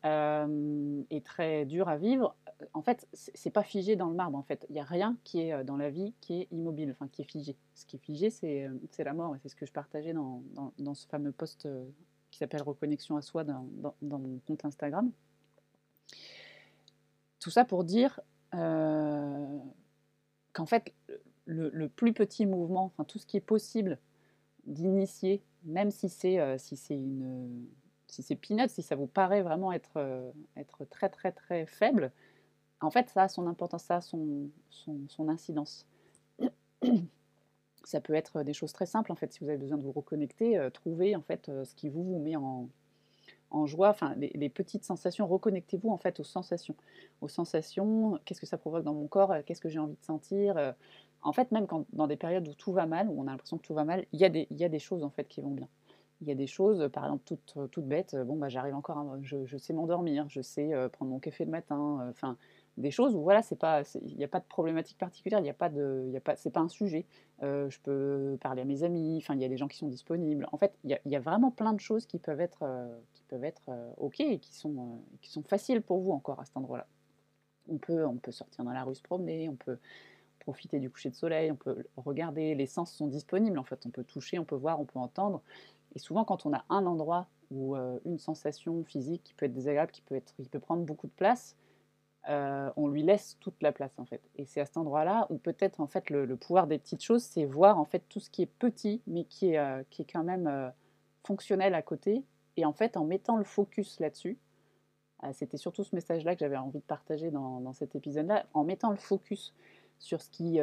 euh, 0.05 1.03
et 1.11 1.21
très 1.23 1.65
dur 1.65 1.89
à 1.89 1.97
vivre, 1.97 2.37
en 2.73 2.83
fait, 2.83 3.09
c'est 3.13 3.51
pas 3.51 3.65
figé 3.65 3.97
dans 3.97 4.09
le 4.09 4.15
marbre. 4.15 4.39
En 4.39 4.43
fait, 4.43 4.65
il 4.69 4.75
n'y 4.75 4.81
a 4.81 4.85
rien 4.85 5.17
qui 5.25 5.41
est 5.41 5.65
dans 5.65 5.77
la 5.77 5.91
vie 5.91 6.15
qui 6.21 6.43
est 6.43 6.49
immobile, 6.53 6.91
enfin 6.93 7.09
qui 7.09 7.23
est 7.23 7.31
figé. 7.31 7.57
Ce 7.75 7.85
qui 7.85 7.97
est 7.97 8.01
figé, 8.01 8.31
c'est 8.31 8.71
la 8.99 9.13
mort. 9.15 9.35
C'est 9.43 9.49
ce 9.49 9.57
que 9.57 9.67
je 9.67 9.73
partageais 9.73 10.13
dans, 10.13 10.43
ce 10.95 11.07
fameux 11.09 11.33
post 11.33 11.67
qui 12.31 12.39
s'appelle 12.39 12.63
Reconnexion 12.63 13.17
à 13.17 13.23
soi 13.23 13.45
dans, 13.45 13.65
mon 14.03 14.39
compte 14.47 14.65
Instagram. 14.67 15.11
Tout 17.39 17.51
ça 17.51 17.65
pour 17.65 17.83
dire 17.83 18.21
qu'en 20.53 20.67
fait, 20.67 20.95
le, 21.47 21.89
plus 21.89 22.13
petit 22.13 22.47
mouvement, 22.47 22.85
enfin 22.85 23.05
tout 23.05 23.19
ce 23.19 23.27
qui 23.27 23.37
est 23.37 23.41
possible 23.41 23.99
d'initier, 24.67 25.43
même 25.65 25.91
si 25.91 26.09
c'est 26.09 26.39
euh, 26.41 26.59
si 26.59 26.77
si 26.77 27.01
si 28.09 28.83
ça 28.83 28.97
vous 28.97 29.07
paraît 29.07 29.43
vraiment 29.43 29.73
être, 29.73 29.97
euh, 29.97 30.31
être 30.57 30.85
très 30.85 31.09
très 31.09 31.33
très 31.33 31.67
faible, 31.67 32.13
en 32.81 32.91
fait 32.91 33.09
ça 33.09 33.25
a 33.25 33.29
son 33.29 33.47
importance, 33.47 33.85
ça 33.85 33.97
a 33.97 34.01
son, 34.01 34.51
son, 34.71 35.29
incidence. 35.29 35.87
Ça 37.85 38.01
peut 38.01 38.15
être 38.15 38.43
des 38.43 38.53
choses 38.53 38.73
très 38.73 38.87
simples 38.87 39.11
en 39.13 39.17
fait, 39.17 39.33
si 39.33 39.41
vous 39.41 39.49
avez 39.49 39.59
besoin 39.59 39.79
de 39.79 39.83
vous 39.83 39.93
reconnecter, 39.93 40.59
euh, 40.59 40.71
trouver 40.71 41.17
en 41.17 41.23
fait 41.23 41.51
ce 41.65 41.75
qui 41.75 41.89
vous, 41.89 42.05
vous 42.05 42.19
met 42.19 42.37
en, 42.37 42.69
en 43.51 43.67
joie, 43.67 43.91
enfin 43.91 44.15
les, 44.17 44.49
petites 44.49 44.85
sensations, 44.85 45.27
reconnectez-vous 45.27 45.91
en 45.91 45.99
fait 45.99 46.21
aux 46.21 46.25
sensations, 46.25 46.77
aux 47.21 47.29
sensations, 47.29 48.19
qu'est-ce 48.25 48.41
que 48.41 48.47
ça 48.47 48.59
provoque 48.59 48.85
dans 48.85 48.95
mon 48.95 49.07
corps, 49.07 49.33
euh, 49.33 49.41
qu'est-ce 49.45 49.61
que 49.61 49.69
j'ai 49.69 49.79
envie 49.79 49.97
de 49.97 50.05
sentir. 50.05 50.57
Euh. 50.57 50.73
En 51.23 51.33
fait, 51.33 51.51
même 51.53 51.67
quand, 51.67 51.85
dans 51.93 52.07
des 52.07 52.17
périodes 52.17 52.49
où 52.49 52.55
tout 52.55 52.73
va 52.73 52.87
mal, 52.87 53.09
où 53.09 53.21
on 53.21 53.27
a 53.27 53.31
l'impression 53.31 53.59
que 53.59 53.67
tout 53.67 53.75
va 53.75 53.85
mal, 53.85 54.07
il 54.13 54.21
y, 54.21 54.25
a 54.25 54.29
des, 54.29 54.47
y 54.51 54.65
a 54.65 54.69
des 54.69 54.79
choses 54.79 55.05
en 55.05 55.11
fait 55.11 55.29
qui 55.29 55.41
vont 55.41 55.51
bien. 55.51 55.69
il 56.23 56.29
y 56.29 56.31
a 56.31 56.35
des 56.35 56.47
choses, 56.47 56.89
par 56.93 57.05
exemple, 57.05 57.25
toutes, 57.27 57.59
toutes 57.71 57.87
bêtes, 57.87 58.17
bon, 58.17 58.37
bah, 58.37 58.49
j'arrive 58.49 58.75
encore, 58.75 59.17
je, 59.23 59.57
sais 59.59 59.73
m'endormir, 59.75 60.27
je 60.29 60.41
sais 60.41 60.71
prendre 60.93 61.11
mon 61.11 61.19
café 61.19 61.45
le 61.45 61.51
matin, 61.51 62.07
enfin, 62.11 62.39
des 62.77 62.91
choses 62.91 63.15
où 63.15 63.23
voilà, 63.23 63.43
c'est 63.43 63.59
pas, 63.59 63.83
il 64.07 64.17
n'y 64.17 64.25
a 64.25 64.29
pas 64.29 64.41
de 64.41 64.45
problématique 64.45 64.99
particulière, 64.99 65.41
il 65.41 65.43
n'y 65.43 65.51
a 65.51 65.55
pas 65.55 65.69
de, 65.69 66.07
il 66.09 66.17
a 66.17 66.21
pas, 66.21 66.37
c'est 66.37 66.51
pas 66.51 66.61
un 66.61 66.69
sujet. 66.69 67.05
je 67.43 67.79
peux 67.83 68.39
parler 68.41 68.63
à 68.63 68.65
mes 68.65 68.83
amis, 68.83 69.19
enfin, 69.19 69.35
il 69.35 69.41
y 69.41 69.45
a 69.45 69.49
des 69.49 69.57
gens 69.57 69.69
qui 69.69 69.79
sont 69.79 69.89
disponibles. 69.89 70.47
En 70.53 70.57
fait, 70.57 70.73
il 70.85 70.99
y, 71.05 71.11
y 71.11 71.17
a 71.17 71.21
vraiment 71.21 71.51
plein 71.51 71.73
de 71.73 71.81
choses 71.81 72.07
qui 72.07 72.19
peuvent 72.19 72.41
être, 72.41 72.65
qui 73.13 73.23
peuvent 73.25 73.45
être 73.45 73.71
ok 73.99 74.21
et 74.21 74.39
qui 74.39 74.55
sont, 74.55 75.01
qui 75.21 75.31
sont 75.31 75.43
faciles 75.43 75.83
pour 75.83 76.01
vous 76.01 76.13
encore 76.13 76.41
à 76.41 76.45
cet 76.45 76.57
endroit-là. 76.57 76.87
On 77.69 77.79
peut, 77.79 78.07
on 78.07 78.17
peut 78.17 78.33
sortir 78.33 78.65
dans 78.65 78.73
la 78.73 78.83
rue 78.85 78.95
se 78.95 79.03
promener, 79.03 79.49
on 79.49 79.57
peut 79.57 79.79
profiter 80.41 80.81
du 80.81 80.91
coucher 80.91 81.11
de 81.11 81.15
soleil, 81.15 81.53
on 81.53 81.57
peut 81.57 81.85
regarder, 81.97 82.55
les 82.55 82.67
sens 82.67 82.93
sont 82.93 83.07
disponibles 83.07 83.59
en 83.59 83.65
fait, 83.65 83.85
on 83.87 83.91
peut 83.91 84.05
toucher, 84.05 84.39
on 84.39 84.45
peut 84.45 84.57
voir, 84.57 84.81
on 84.81 84.85
peut 84.87 84.99
entendre. 84.99 85.43
Et 85.95 85.99
souvent 85.99 86.25
quand 86.25 86.47
on 86.47 86.53
a 86.53 86.65
un 86.69 86.87
endroit 86.87 87.29
ou 87.51 87.77
une 88.05 88.19
sensation 88.19 88.85
physique 88.85 89.23
qui 89.25 89.35
peut 89.35 89.47
être 89.47 89.53
désagréable, 89.53 89.93
qui 89.93 90.03
peut, 90.03 90.15
être, 90.15 90.35
qui 90.37 90.49
peut 90.49 90.61
prendre 90.61 90.83
beaucoup 90.85 91.07
de 91.07 91.13
place, 91.13 91.57
euh, 92.29 92.71
on 92.77 92.89
lui 92.89 93.03
laisse 93.03 93.39
toute 93.41 93.63
la 93.63 93.73
place 93.73 93.99
en 93.99 94.05
fait. 94.05 94.21
Et 94.37 94.45
c'est 94.45 94.61
à 94.61 94.67
cet 94.67 94.77
endroit-là 94.77 95.27
où 95.31 95.39
peut-être 95.39 95.81
en 95.81 95.87
fait 95.87 96.11
le, 96.11 96.37
pouvoir 96.37 96.67
des 96.67 96.79
petites 96.79 97.03
choses, 97.03 97.23
c'est 97.23 97.47
voir 97.47 97.79
en 97.79 97.87
fait 97.87 98.03
tout 98.09 98.21
ce 98.21 98.29
qui 98.29 98.43
est 98.43 98.47
petit, 98.47 99.01
mais 99.07 99.25
qui 99.25 99.53
est, 99.53 99.59
euh, 99.59 99.83
qui 99.91 100.03
est 100.03 100.11
quand 100.11 100.25
même 100.25 100.47
euh, 100.47 100.69
fonctionnel 101.25 101.75
à 101.75 101.83
côté. 101.83 102.23
Et 102.57 102.65
en 102.67 102.73
fait, 102.73 102.97
en 102.97 103.05
mettant 103.05 103.37
le 103.37 103.45
focus 103.45 104.01
là-dessus, 104.01 104.39
c'était 105.33 105.59
surtout 105.59 105.85
ce 105.85 105.95
message-là 105.95 106.35
que 106.35 106.41
j'avais 106.41 106.57
envie 106.57 106.79
de 106.79 106.85
partager 106.85 107.31
dans, 107.31 107.73
cet 107.75 107.95
épisode-là, 107.95 108.47
en 108.55 108.65
mettant 108.65 108.91
le 108.91 108.97
focus 108.97 109.55
sur 109.99 110.23
ce 110.23 110.31
qui, 110.31 110.59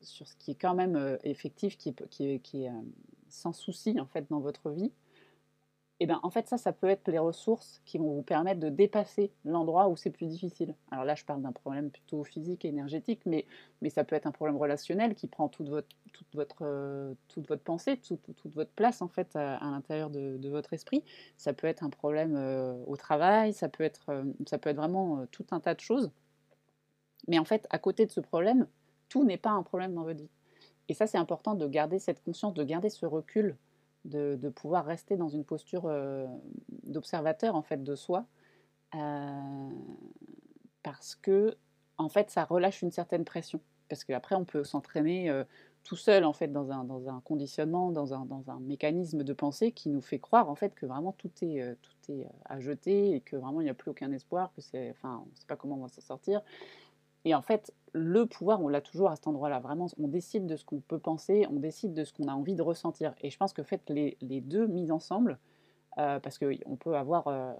sur 0.00 0.28
ce 0.28 0.36
qui 0.36 0.52
est 0.52 0.54
quand 0.54 0.74
même 0.74 1.18
effectif, 1.24 1.76
qui 1.76 1.88
est, 1.88 2.38
qui 2.38 2.64
est 2.64 2.70
sans 3.28 3.52
souci 3.52 3.98
en 4.00 4.06
fait 4.06 4.28
dans 4.30 4.38
votre 4.38 4.70
vie 4.70 4.92
et 6.02 6.06
ben 6.06 6.18
en 6.22 6.30
fait 6.30 6.48
ça, 6.48 6.56
ça 6.56 6.72
peut 6.72 6.88
être 6.88 7.10
les 7.10 7.18
ressources 7.18 7.82
qui 7.84 7.98
vont 7.98 8.14
vous 8.14 8.22
permettre 8.22 8.58
de 8.58 8.70
dépasser 8.70 9.30
l'endroit 9.44 9.88
où 9.88 9.96
c'est 9.96 10.08
plus 10.08 10.26
difficile. 10.26 10.74
Alors 10.90 11.04
là, 11.04 11.14
je 11.14 11.26
parle 11.26 11.42
d'un 11.42 11.52
problème 11.52 11.90
plutôt 11.90 12.24
physique 12.24 12.64
et 12.64 12.68
énergétique, 12.68 13.20
mais, 13.26 13.46
mais 13.82 13.90
ça 13.90 14.02
peut 14.02 14.16
être 14.16 14.26
un 14.26 14.32
problème 14.32 14.56
relationnel 14.56 15.14
qui 15.14 15.26
prend 15.26 15.48
toute 15.48 15.68
votre, 15.68 15.88
toute 16.14 16.34
votre, 16.34 16.62
euh, 16.62 17.12
toute 17.28 17.46
votre 17.48 17.62
pensée, 17.62 17.98
toute, 17.98 18.54
votre 18.54 18.70
place 18.70 19.02
en 19.02 19.08
fait 19.08 19.36
à, 19.36 19.58
l'intérieur 19.60 20.08
de, 20.08 20.38
de, 20.38 20.48
votre 20.48 20.72
esprit. 20.72 21.04
Ça 21.36 21.52
peut 21.52 21.66
être 21.66 21.84
un 21.84 21.90
problème 21.90 22.34
euh, 22.34 22.72
au 22.86 22.96
travail, 22.96 23.52
ça 23.52 23.68
peut 23.68 23.84
être, 23.84 24.08
euh, 24.08 24.24
ça 24.46 24.56
peut 24.56 24.70
être 24.70 24.78
vraiment 24.78 25.26
tout 25.30 25.44
un 25.50 25.60
tas 25.60 25.74
de 25.74 25.80
choses. 25.80 26.10
Mais 27.28 27.38
en 27.38 27.44
fait, 27.44 27.66
à 27.68 27.78
côté 27.78 28.06
de 28.06 28.10
ce 28.10 28.20
problème, 28.20 28.66
tout 29.10 29.22
n'est 29.24 29.36
pas 29.36 29.50
un 29.50 29.62
problème 29.62 29.94
dans 29.94 30.04
votre 30.04 30.20
vie. 30.20 30.30
Et 30.88 30.94
ça, 30.94 31.06
c'est 31.06 31.18
important 31.18 31.54
de 31.54 31.68
garder 31.68 31.98
cette 31.98 32.22
conscience, 32.24 32.54
de 32.54 32.64
garder 32.64 32.88
ce 32.88 33.04
recul 33.04 33.56
de, 34.04 34.48
pouvoir 34.48 34.84
rester 34.84 35.16
dans 35.16 35.28
une 35.28 35.44
posture 35.44 35.86
euh, 35.86 36.26
d'observateur 36.84 37.54
en 37.54 37.62
fait 37.62 37.82
de 37.82 37.94
soi, 37.94 38.26
euh, 38.94 39.70
parce 40.82 41.14
que 41.14 41.56
en 41.98 42.08
fait 42.08 42.30
ça 42.30 42.44
relâche 42.44 42.82
une 42.82 42.90
certaine 42.90 43.24
pression, 43.24 43.60
parce 43.88 44.04
qu'après 44.04 44.34
on 44.34 44.44
peut 44.44 44.64
s'entraîner 44.64 45.30
euh, 45.30 45.44
tout 45.84 45.96
seul 45.96 46.24
en 46.24 46.32
fait 46.32 46.48
dans 46.48 46.70
un, 46.70 46.84
dans 46.84 47.08
un 47.08 47.20
conditionnement, 47.20 47.90
dans 47.90 48.14
un, 48.14 48.24
dans 48.24 48.50
un, 48.50 48.60
mécanisme 48.60 49.22
de 49.22 49.32
pensée 49.32 49.72
qui 49.72 49.90
nous 49.90 50.02
fait 50.02 50.18
croire 50.18 50.48
en 50.48 50.54
fait 50.54 50.74
que 50.74 50.86
vraiment 50.86 51.12
tout 51.12 51.30
est, 51.42 51.76
tout 51.82 52.12
est 52.12 52.26
à 52.44 52.60
jeter 52.60 53.14
et 53.14 53.20
que 53.20 53.36
vraiment 53.36 53.60
il 53.60 53.64
n'y 53.64 53.70
a 53.70 53.74
plus 53.74 53.90
aucun 53.90 54.10
espoir, 54.12 54.52
que 54.54 54.60
c'est, 54.60 54.90
enfin 54.90 55.22
on 55.26 55.30
ne 55.30 55.36
sait 55.36 55.46
pas 55.46 55.56
comment 55.56 55.76
on 55.76 55.82
va 55.82 55.88
s'en 55.88 56.00
sortir. 56.00 56.42
Et 57.24 57.34
en 57.34 57.42
fait, 57.42 57.72
le 57.92 58.26
pouvoir, 58.26 58.62
on 58.62 58.68
l'a 58.68 58.80
toujours 58.80 59.10
à 59.10 59.16
cet 59.16 59.26
endroit-là. 59.26 59.58
Vraiment, 59.60 59.86
on 59.98 60.08
décide 60.08 60.46
de 60.46 60.56
ce 60.56 60.64
qu'on 60.64 60.80
peut 60.80 60.98
penser, 60.98 61.46
on 61.50 61.56
décide 61.60 61.92
de 61.92 62.04
ce 62.04 62.12
qu'on 62.12 62.28
a 62.28 62.32
envie 62.32 62.54
de 62.54 62.62
ressentir. 62.62 63.14
Et 63.20 63.30
je 63.30 63.36
pense 63.36 63.52
que 63.52 63.62
fait, 63.62 63.90
les, 63.90 64.40
deux 64.40 64.66
mis 64.66 64.90
ensemble, 64.90 65.38
euh, 65.98 66.20
parce 66.20 66.38
qu'on 66.38 66.76
peut 66.76 66.96
avoir 66.96 67.26
euh, 67.26 67.52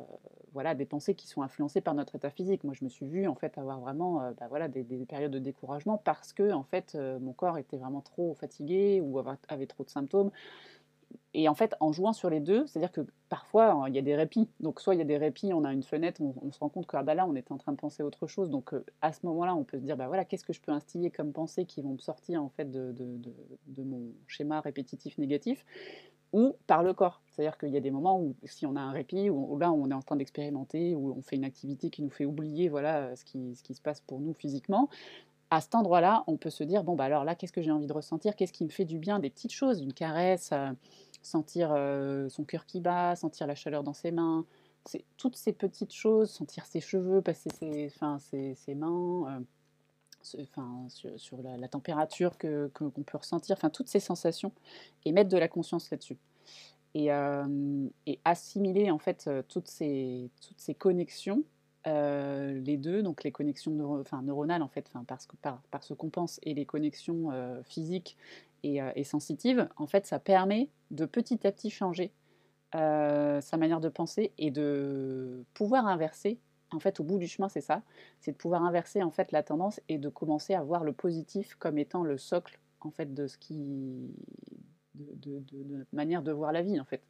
voilà, 0.53 0.75
des 0.75 0.87
pensées 0.87 1.15
qui 1.15 1.27
sont 1.27 1.43
influencées 1.43 1.81
par 1.81 1.95
notre 1.95 2.15
état 2.15 2.31
physique. 2.31 2.65
Moi, 2.65 2.75
je 2.75 2.85
me 2.85 2.89
suis 2.89 3.07
vue 3.07 3.27
en 3.27 3.35
fait 3.35 3.59
avoir 3.59 3.81
vraiment 3.81 4.23
euh, 4.23 4.31
bah, 4.39 4.47
voilà, 4.49 4.69
des, 4.69 4.85
périodes 5.07 5.33
de 5.33 5.39
découragement 5.39 5.99
parce 5.99 6.33
que 6.33 6.53
en 6.53 6.63
fait, 6.63 6.97
mon 7.21 7.33
corps 7.33 7.59
était 7.59 7.77
vraiment 7.77 8.01
trop 8.01 8.35
fatigué 8.35 9.03
ou 9.05 9.23
avait 9.49 9.67
trop 9.67 9.85
de 9.85 9.91
symptômes 9.91 10.31
et 11.33 11.49
en 11.49 11.55
fait, 11.55 11.75
en 11.79 11.93
jouant 11.93 12.13
sur 12.13 12.29
les 12.29 12.41
deux, 12.41 12.67
c'est-à-dire 12.67 12.91
que 12.91 13.03
parfois, 13.29 13.73
hein, 13.73 13.89
il 13.89 13.95
y 13.95 13.99
a 13.99 14.03
des 14.03 14.17
répits. 14.17 14.49
Donc, 14.59 14.81
soit 14.81 14.95
il 14.95 14.99
y 14.99 15.01
a 15.01 15.05
des 15.05 15.17
répits, 15.17 15.53
on 15.55 15.65
a 15.65 15.73
une 15.73 15.85
fenêtre, 15.85 16.21
on, 16.21 16.51
se 16.51 16.59
rend 16.59 16.69
compte 16.69 16.87
que 16.87 16.97
ah 16.97 17.05
bah 17.05 17.15
là, 17.15 17.25
on 17.27 17.37
était 17.37 17.53
en 17.53 17.59
train 17.59 17.73
de 17.73 17.77
penser 17.77 18.03
autre 18.03 18.27
chose. 18.27 18.51
Donc, 18.51 18.75
euh, 18.75 18.85
à 19.01 19.13
ce 19.13 19.25
moment-là, 19.27 19.55
on 19.55 19.63
peut 19.63 19.79
se 19.79 19.85
dire, 19.85 19.97
bah 19.97 20.09
voilà, 20.09 20.25
qu'est-ce 20.25 20.45
que 20.45 20.53
je 20.53 20.61
peux 20.61 20.73
instiller 20.73 21.11
comme 21.11 21.33
pensée 21.33 21.67
qui 21.67 21.83
vont 21.83 21.93
me 21.93 21.99
sortir 21.99 22.43
en 22.43 22.49
fait 22.49 22.71
de, 22.71 22.93
de, 22.93 23.83
mon 23.83 24.13
schéma 24.27 24.61
répétitif 24.61 25.19
négatif 25.19 25.65
ou 26.33 26.55
par 26.67 26.83
le 26.83 26.95
corps. 26.95 27.23
C'est-à-dire 27.29 27.59
qu'il 27.59 27.71
y 27.71 27.77
a 27.77 27.81
des 27.81 27.91
moments 27.91 28.21
où, 28.21 28.35
si 28.45 28.67
on 28.67 28.75
a 28.75 28.81
un 28.81 28.91
répit, 28.91 29.31
où, 29.31 29.57
là, 29.57 29.71
on 29.71 29.89
est 29.89 29.95
en 29.95 30.03
train 30.03 30.17
d'expérimenter, 30.17 30.97
où 30.97 31.15
on 31.17 31.23
fait 31.23 31.37
une 31.37 31.45
activité 31.45 31.91
qui 31.91 32.03
nous 32.03 32.11
fait 32.11 32.25
oublier 32.25 32.69
voilà, 32.69 33.15
ce, 33.15 33.25
qui, 33.25 33.55
ce 33.55 33.63
qui 33.63 33.75
se 33.75 33.81
passe 33.81 34.01
pour 34.01 34.21
nous 34.21 34.35
physiquement, 34.35 34.89
à 35.51 35.61
cet 35.61 35.75
endroit-là, 35.75 36.23
on 36.29 36.37
peut 36.37 36.51
se 36.51 36.63
dire, 36.63 36.85
bon, 36.85 36.95
bah 36.95 37.05
alors 37.05 37.25
là, 37.25 37.35
qu'est-ce 37.35 37.53
que 37.53 37.61
j'ai 37.61 37.73
envie 37.73 37.89
de 37.89 37.93
ressentir? 37.93 38.37
Qu'est-ce 38.37 38.53
qui 38.53 38.65
me 38.65 38.71
fait 38.71 38.85
du 38.85 38.99
bien? 38.99 39.19
Des 39.19 39.31
petites 39.31 39.53
choses, 39.53 39.81
une 39.81 39.93
caresse. 39.93 40.51
Euh, 40.53 40.71
sentir 41.23 41.73
euh, 41.73 42.31
son 42.31 42.45
cœur 42.45 42.65
qui 42.65 42.81
bat, 42.81 43.15
sentir 43.15 43.47
la 43.47 43.55
chaleur 43.55 43.83
dans 43.83 43.93
ses 43.93 44.11
mains, 44.11 44.47
toutes 45.19 45.37
ces 45.37 45.53
petites 45.53 45.93
choses, 45.93 46.31
sentir 46.31 46.65
ses 46.65 46.81
cheveux, 46.81 47.21
passer 47.21 47.51
ses, 47.59 47.89
enfin, 47.95 48.19
ses, 48.19 48.55
ses 48.55 48.75
mains, 48.75 49.45
euh, 50.35 50.41
enfin, 50.41 50.87
sur, 50.89 51.37
la, 51.43 51.69
température 51.69 52.39
que, 52.39 52.71
qu'on 52.73 52.91
peut 52.91 53.19
ressentir, 53.19 53.57
enfin 53.59 53.69
toutes 53.69 53.89
ces 53.89 54.01
sensations, 54.01 54.53
et 55.05 55.13
mettre 55.13 55.29
de 55.29 55.37
la 55.37 55.49
conscience 55.49 55.91
là-dessus. 55.91 56.17
Et, 56.95 57.09
et, 58.07 58.19
assimiler 58.25 58.91
en 58.91 58.99
fait 58.99 59.29
toutes 59.49 59.69
ces, 59.69 60.31
toutes 60.41 60.59
ces 60.59 60.75
connexions, 60.75 61.45
les 61.87 62.77
deux, 62.77 63.03
donc 63.03 63.25
les 63.25 63.33
connexions 63.33 63.73
neuronales 64.23 64.63
en 64.63 64.69
fait, 64.69 64.91
parce 65.07 65.27
que, 65.27 65.37
par, 65.37 65.61
ce 65.83 65.95
qu'on 65.95 66.11
pense, 66.11 66.39
et 66.43 66.55
les 66.55 66.67
connexions 66.67 67.31
physiques 67.65 68.17
euh, 68.67 68.93
et, 68.95 69.05
sensitive, 69.05 69.69
en 69.77 69.87
fait, 69.87 70.07
ça 70.07 70.19
permet 70.19 70.69
de 70.91 71.07
petit 71.07 71.47
à 71.47 71.53
petit 71.53 71.71
changer 71.71 72.13
euh, 72.75 73.41
sa 73.41 73.57
manière 73.57 73.81
de 73.81 73.89
penser 73.89 74.33
et 74.39 74.51
de 74.51 75.45
pouvoir 75.55 75.87
inverser. 75.87 76.39
En 76.73 76.79
fait, 76.79 77.01
au 77.01 77.05
bout 77.05 77.19
du 77.19 77.27
chemin, 77.27 77.49
c'est 77.49 77.61
ça, 77.61 77.83
c'est 78.21 78.33
de 78.33 78.37
pouvoir 78.37 78.65
inverser 78.65 79.03
en 79.03 79.11
fait 79.11 79.33
la 79.33 79.43
tendance 79.43 79.81
et 79.89 79.99
de 79.99 80.09
commencer 80.09 80.55
à 80.55 80.63
voir 80.63 80.85
le 80.85 80.93
positif 80.93 81.57
comme 81.57 81.79
étant 81.79 82.05
le 82.05 82.17
socle 82.17 82.61
en 82.81 82.91
fait 82.91 83.13
de 83.13 83.27
ce 83.27 83.37
qui, 83.39 84.15
de, 84.95 85.43
notre 85.69 85.93
manière 85.93 86.23
de 86.23 86.31
voir 86.31 86.53
la 86.53 86.63
vie 86.63 86.79
en 86.79 86.85
fait. 86.85 87.03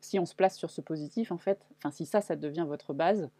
Si 0.00 0.18
on 0.18 0.26
se 0.26 0.34
place 0.34 0.56
sur 0.56 0.70
ce 0.70 0.80
positif, 0.80 1.30
en 1.30 1.38
fait, 1.38 1.60
enfin 1.78 1.92
si 1.92 2.04
ça, 2.04 2.20
ça 2.20 2.34
devient 2.34 2.64
votre 2.66 2.94
base, 2.94 3.30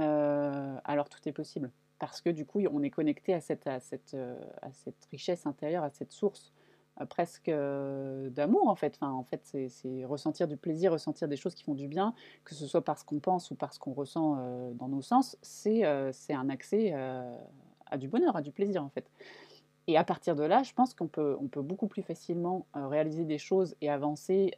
euh, 0.00 0.76
alors 0.84 1.08
tout 1.08 1.20
est 1.26 1.32
possible 1.32 1.70
parce 1.98 2.20
que 2.20 2.30
du 2.30 2.46
coup, 2.46 2.60
on 2.72 2.82
est 2.82 2.90
connecté 2.90 3.34
à 3.34 3.40
cette, 3.40 3.68
cette 3.80 5.08
richesse 5.10 5.46
intérieure, 5.46 5.82
à 5.82 5.90
cette 5.90 6.12
source 6.12 6.52
euh, 7.00 7.06
presque 7.06 7.48
euh, 7.48 8.30
d'amour 8.30 8.68
en 8.68 8.74
fait. 8.74 8.98
En 9.00 9.24
fait, 9.24 9.40
c'est 9.68 10.04
ressentir 10.04 10.48
du 10.48 10.56
plaisir, 10.56 10.92
ressentir 10.92 11.28
des 11.28 11.36
choses 11.36 11.54
qui 11.54 11.64
font 11.64 11.74
du 11.74 11.88
bien, 11.88 12.14
que 12.44 12.54
ce 12.54 12.66
soit 12.66 12.84
parce 12.84 13.02
qu'on 13.02 13.20
pense 13.20 13.50
ou 13.50 13.54
parce 13.54 13.78
qu'on 13.78 13.92
ressent 13.92 14.36
euh, 14.38 14.72
dans 14.74 14.88
nos 14.88 15.02
sens, 15.02 15.36
c'est 15.42 15.84
un 15.84 16.48
accès 16.48 16.92
à 16.92 17.96
du 17.96 18.08
bonheur, 18.08 18.36
à 18.36 18.42
du 18.42 18.52
plaisir 18.52 18.84
en 18.84 18.88
fait. 18.88 19.10
Et 19.86 19.96
à 19.96 20.04
partir 20.04 20.36
de 20.36 20.42
là, 20.42 20.62
je 20.62 20.74
pense 20.74 20.92
qu'on 20.92 21.06
peut, 21.06 21.36
on 21.40 21.48
peut 21.48 21.62
beaucoup 21.62 21.86
plus 21.86 22.02
facilement 22.02 22.66
réaliser 22.74 23.24
des 23.24 23.38
choses 23.38 23.74
et 23.80 23.88
avancer 23.88 24.54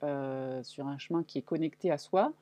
sur 0.62 0.88
un 0.88 0.98
chemin 0.98 1.22
qui 1.22 1.38
est 1.38 1.42
connecté 1.42 1.90
à 1.92 1.98
soi 1.98 2.32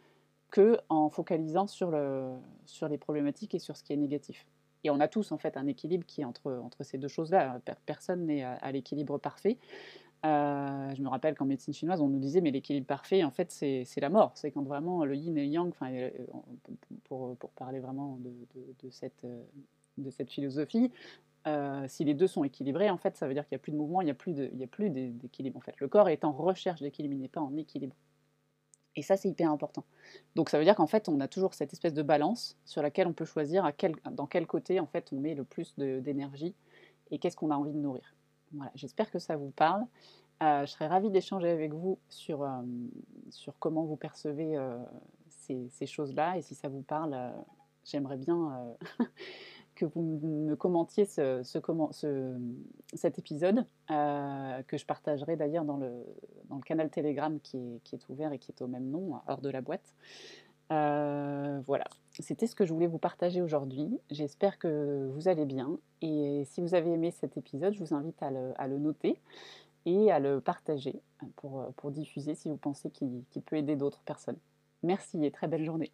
que 0.50 0.78
en 0.88 1.10
focalisant 1.10 1.66
sur, 1.66 1.90
le, 1.90 2.32
sur 2.64 2.88
les 2.88 2.98
problématiques 2.98 3.54
et 3.54 3.58
sur 3.58 3.76
ce 3.76 3.82
qui 3.82 3.92
est 3.92 3.96
négatif. 3.96 4.46
Et 4.84 4.90
on 4.90 5.00
a 5.00 5.08
tous 5.08 5.32
en 5.32 5.38
fait 5.38 5.56
un 5.56 5.66
équilibre 5.66 6.06
qui 6.06 6.20
est 6.20 6.24
entre, 6.24 6.62
ces 6.80 6.98
deux 6.98 7.08
choses-là. 7.08 7.60
Personne 7.86 8.26
n'est 8.26 8.44
à, 8.44 8.72
l'équilibre 8.72 9.18
parfait. 9.18 9.58
Euh, 10.24 10.94
je 10.94 11.02
me 11.02 11.08
rappelle 11.08 11.36
qu'en 11.36 11.44
médecine 11.44 11.72
chinoise, 11.72 12.00
on 12.00 12.08
nous 12.08 12.18
disait 12.18 12.40
mais 12.40 12.50
l'équilibre 12.50 12.86
parfait, 12.86 13.24
en 13.24 13.30
fait, 13.30 13.50
c'est 13.50 14.00
la 14.00 14.08
mort. 14.08 14.32
C'est 14.34 14.50
quand 14.50 14.62
vraiment 14.62 15.04
le 15.04 15.14
yin 15.16 15.36
et 15.36 15.42
le 15.42 15.46
yang, 15.46 15.72
euh, 15.82 16.10
pour, 17.04 17.36
parler 17.56 17.80
vraiment 17.80 18.18
de, 18.20 18.30
euh, 18.56 20.10
cette 20.10 20.30
philosophie, 20.30 20.92
si 21.86 22.04
les 22.04 22.14
deux 22.14 22.26
sont 22.26 22.44
équilibrés, 22.44 22.90
en 22.90 22.98
fait, 22.98 23.16
ça 23.16 23.26
veut 23.26 23.34
dire 23.34 23.46
qu'il 23.48 23.56
n'y 23.56 23.60
a 23.60 23.62
plus 23.62 23.72
de 23.72 23.78
mouvement, 23.78 24.02
il 24.02 24.04
n'y 24.04 24.10
a 24.10 24.14
plus 24.66 24.90
d'équilibre. 24.90 25.56
En 25.56 25.62
fait, 25.62 25.80
le 25.80 25.88
corps 25.88 26.08
est 26.08 26.24
en 26.24 26.32
recherche 26.32 26.82
d'équilibre, 26.82 27.14
il 27.14 27.20
n'est 27.20 27.28
pas 27.28 27.40
en 27.40 27.56
équilibre. 27.56 27.96
Et 28.96 29.02
ça, 29.02 29.16
c'est 29.16 29.28
hyper 29.28 29.50
important. 29.50 29.84
Donc 30.34 30.50
ça 30.50 30.58
veut 30.58 30.64
dire 30.64 30.74
qu'en 30.74 30.86
fait, 30.86 31.08
on 31.08 31.20
a 31.20 31.28
toujours 31.28 31.54
cette 31.54 31.72
espèce 31.72 31.94
de 31.94 32.02
balance 32.02 32.56
sur 32.64 32.82
laquelle 32.82 33.06
on 33.06 33.12
peut 33.12 33.24
choisir 33.24 33.70
dans 34.10 34.26
quel 34.26 34.46
côté 34.46 34.80
en 34.80 34.86
fait 34.86 35.10
on 35.12 35.16
met 35.16 35.34
le 35.34 35.44
plus 35.44 35.74
d'énergie 35.76 36.54
et 37.10 37.18
qu'est-ce 37.18 37.36
qu'on 37.36 37.50
a 37.50 37.56
envie 37.56 37.72
de 37.72 37.78
nourrir. 37.78 38.16
Voilà, 38.52 38.72
j'espère 38.74 39.10
que 39.10 39.18
ça 39.18 39.36
vous 39.36 39.50
parle. 39.50 39.84
Euh, 40.42 40.64
je 40.66 40.70
serais 40.70 40.86
ravie 40.86 41.10
d'échanger 41.10 41.50
avec 41.50 41.72
vous 41.72 41.98
sur, 42.08 42.42
euh, 42.42 42.62
sur 43.30 43.58
comment 43.58 43.84
vous 43.84 43.96
percevez 43.96 44.56
euh, 44.56 44.78
ces, 45.28 45.68
ces 45.68 45.86
choses-là 45.86 46.36
et 46.36 46.42
si 46.42 46.54
ça 46.54 46.68
vous 46.68 46.82
parle, 46.82 47.32
j'aimerais 47.84 48.16
bien 48.16 48.76
que 49.78 49.84
vous 49.84 50.02
me 50.02 50.56
commentiez 50.56 51.04
ce, 51.04 51.40
cet 52.94 53.18
épisode, 53.18 53.64
euh, 53.90 54.62
que 54.64 54.76
je 54.76 54.84
partagerai 54.84 55.36
d'ailleurs 55.36 55.64
dans 55.64 55.76
le, 55.76 56.04
dans 56.48 56.56
le, 56.56 56.62
canal 56.62 56.90
Telegram 56.90 57.38
qui 57.40 57.80
est, 57.92 58.08
ouvert 58.08 58.32
et 58.32 58.38
qui 58.38 58.50
est 58.50 58.60
au 58.60 58.66
même 58.66 58.90
nom, 58.90 59.20
hors 59.28 59.40
de 59.40 59.48
la 59.48 59.60
boîte. 59.60 59.94
Euh, 60.72 61.60
voilà, 61.64 61.84
c'était 62.18 62.48
ce 62.48 62.56
que 62.56 62.66
je 62.66 62.74
voulais 62.74 62.88
vous 62.88 62.98
partager 62.98 63.40
aujourd'hui. 63.40 64.00
J'espère 64.10 64.58
que 64.58 65.08
vous 65.14 65.28
allez 65.28 65.46
bien. 65.46 65.78
Et 66.02 66.42
si 66.46 66.60
vous 66.60 66.74
avez 66.74 66.90
aimé 66.90 67.12
cet 67.12 67.36
épisode, 67.36 67.72
je 67.72 67.78
vous 67.78 67.94
invite 67.94 68.20
à 68.20 68.32
le, 68.32 68.52
à 68.56 68.66
le 68.66 68.78
noter 68.78 69.20
et 69.86 70.10
à 70.10 70.18
le 70.18 70.40
partager 70.40 71.00
pour, 71.36 71.72
pour 71.76 71.92
diffuser 71.92 72.34
si 72.34 72.48
vous 72.48 72.56
pensez 72.56 72.90
qu'il 72.90 73.22
peut 73.46 73.56
aider 73.56 73.76
d'autres 73.76 74.02
personnes. 74.02 74.38
Merci 74.82 75.24
et 75.24 75.30
très 75.30 75.46
belle 75.46 75.64
journée. 75.64 75.92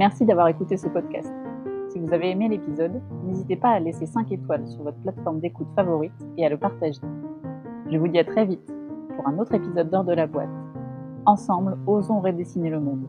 Merci 0.00 0.24
d'avoir 0.24 0.48
écouté 0.48 0.78
ce 0.78 0.88
podcast. 0.88 1.30
Si 1.90 1.98
vous 1.98 2.10
avez 2.14 2.30
aimé 2.30 2.48
l'épisode, 2.48 3.02
n'hésitez 3.22 3.56
pas 3.56 3.68
à 3.68 3.80
laisser 3.80 4.06
5 4.06 4.32
étoiles 4.32 4.66
sur 4.66 4.82
votre 4.82 4.96
plateforme 4.96 5.40
d'écoute 5.40 5.66
favorite 5.76 6.14
et 6.38 6.46
à 6.46 6.48
le 6.48 6.56
partager. 6.56 7.02
Je 7.92 7.98
vous 7.98 8.08
dis 8.08 8.18
à 8.18 8.24
très 8.24 8.46
vite 8.46 8.66
pour 9.14 9.28
un 9.28 9.38
autre 9.38 9.52
épisode 9.52 9.90
d'Heure 9.90 10.04
de 10.04 10.14
la 10.14 10.26
boîte. 10.26 10.48
Ensemble, 11.26 11.76
osons 11.86 12.20
redessiner 12.20 12.70
le 12.70 12.80
monde. 12.80 13.06